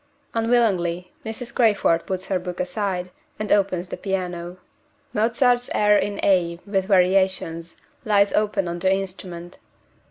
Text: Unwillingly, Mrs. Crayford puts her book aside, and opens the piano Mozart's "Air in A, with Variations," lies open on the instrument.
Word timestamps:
Unwillingly, 0.33 1.11
Mrs. 1.23 1.53
Crayford 1.53 2.07
puts 2.07 2.25
her 2.25 2.39
book 2.39 2.59
aside, 2.59 3.11
and 3.37 3.51
opens 3.51 3.89
the 3.89 3.97
piano 3.97 4.57
Mozart's 5.13 5.69
"Air 5.75 5.95
in 5.95 6.19
A, 6.25 6.59
with 6.65 6.85
Variations," 6.85 7.75
lies 8.03 8.33
open 8.33 8.67
on 8.67 8.79
the 8.79 8.91
instrument. 8.91 9.59